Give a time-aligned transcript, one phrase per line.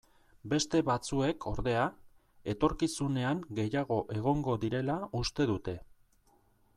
[0.51, 1.83] Beste batzuek, ordea,
[2.55, 5.77] etorkizunean gehiago egongo direla uste dute.